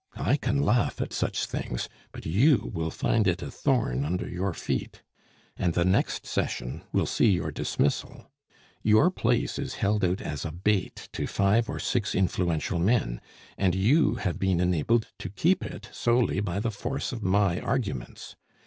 I 0.17 0.35
can 0.35 0.59
laugh 0.63 0.99
at 0.99 1.13
such 1.13 1.45
things; 1.45 1.87
but 2.11 2.25
you 2.25 2.71
will 2.73 2.89
find 2.89 3.27
it 3.27 3.43
a 3.43 3.51
thorn 3.51 4.03
under 4.03 4.27
your 4.27 4.51
feet. 4.51 5.03
And 5.55 5.75
the 5.75 5.85
next 5.85 6.25
session 6.25 6.81
will 6.91 7.05
see 7.05 7.29
your 7.29 7.51
dismissal. 7.51 8.31
Your 8.81 9.11
place 9.11 9.59
is 9.59 9.75
held 9.75 10.03
out 10.03 10.19
as 10.19 10.43
a 10.43 10.51
bait 10.51 11.07
to 11.13 11.27
five 11.27 11.69
or 11.69 11.77
six 11.77 12.15
influential 12.15 12.79
men, 12.79 13.21
and 13.59 13.75
you 13.75 14.15
have 14.15 14.39
been 14.39 14.59
enabled 14.59 15.11
to 15.19 15.29
keep 15.29 15.63
it 15.63 15.89
solely 15.91 16.39
by 16.39 16.59
the 16.59 16.71
force 16.71 17.11
of 17.11 17.21
my 17.21 17.59
arguments. 17.59 18.35